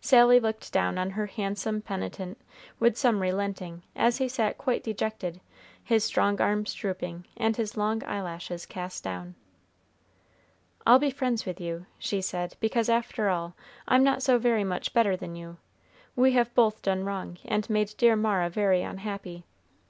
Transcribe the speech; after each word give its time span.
Sally 0.00 0.40
looked 0.40 0.72
down 0.72 0.96
on 0.96 1.10
her 1.10 1.26
handsome 1.26 1.82
penitent 1.82 2.40
with 2.78 2.96
some 2.96 3.20
relenting, 3.20 3.82
as 3.94 4.16
he 4.16 4.28
sat 4.28 4.56
quite 4.56 4.82
dejected, 4.82 5.42
his 5.84 6.02
strong 6.04 6.40
arms 6.40 6.72
drooping, 6.72 7.26
and 7.36 7.54
his 7.58 7.76
long 7.76 8.02
eyelashes 8.04 8.64
cast 8.64 9.04
down. 9.04 9.34
"I'll 10.86 10.98
be 10.98 11.10
friends 11.10 11.44
with 11.44 11.60
you," 11.60 11.84
she 11.98 12.22
said, 12.22 12.56
"because, 12.60 12.88
after 12.88 13.28
all, 13.28 13.56
I'm 13.86 14.02
not 14.02 14.22
so 14.22 14.38
very 14.38 14.64
much 14.64 14.94
better 14.94 15.18
than 15.18 15.36
you. 15.36 15.58
We 16.16 16.32
have 16.32 16.54
both 16.54 16.80
done 16.80 17.04
wrong, 17.04 17.36
and 17.44 17.68
made 17.68 17.94
dear 17.98 18.16
Mara 18.16 18.48
very 18.48 18.80
unhappy. 18.80 19.44